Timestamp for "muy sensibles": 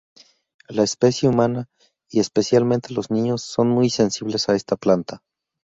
3.69-4.49